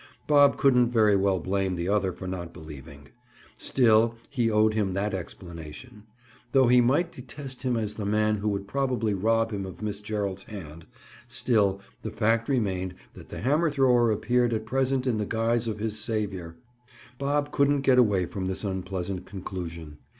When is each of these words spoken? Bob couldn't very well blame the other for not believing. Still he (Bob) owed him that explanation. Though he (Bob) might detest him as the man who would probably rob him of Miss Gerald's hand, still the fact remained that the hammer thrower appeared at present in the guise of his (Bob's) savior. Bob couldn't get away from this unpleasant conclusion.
Bob 0.25 0.57
couldn't 0.57 0.89
very 0.89 1.15
well 1.15 1.37
blame 1.37 1.75
the 1.75 1.87
other 1.87 2.11
for 2.11 2.27
not 2.27 2.51
believing. 2.51 3.09
Still 3.55 4.15
he 4.31 4.47
(Bob) 4.49 4.57
owed 4.57 4.73
him 4.73 4.95
that 4.95 5.13
explanation. 5.13 6.05
Though 6.53 6.65
he 6.69 6.81
(Bob) 6.81 6.87
might 6.89 7.11
detest 7.11 7.61
him 7.61 7.77
as 7.77 7.93
the 7.93 8.05
man 8.07 8.37
who 8.37 8.49
would 8.49 8.67
probably 8.67 9.13
rob 9.13 9.51
him 9.53 9.63
of 9.63 9.83
Miss 9.83 10.01
Gerald's 10.01 10.45
hand, 10.45 10.87
still 11.27 11.81
the 12.01 12.09
fact 12.09 12.49
remained 12.49 12.95
that 13.13 13.29
the 13.29 13.41
hammer 13.41 13.69
thrower 13.69 14.09
appeared 14.11 14.53
at 14.53 14.65
present 14.65 15.05
in 15.05 15.19
the 15.19 15.25
guise 15.27 15.67
of 15.67 15.77
his 15.77 15.91
(Bob's) 15.93 15.99
savior. 16.03 16.55
Bob 17.19 17.51
couldn't 17.51 17.81
get 17.81 17.99
away 17.99 18.25
from 18.25 18.47
this 18.47 18.63
unpleasant 18.63 19.27
conclusion. 19.27 19.99